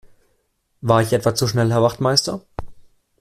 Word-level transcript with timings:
War 0.81 1.03
ich 1.03 1.13
etwa 1.13 1.35
zu 1.35 1.47
schnell 1.47 1.71
Herr 1.71 1.83
Wachtmeister? 1.83 2.41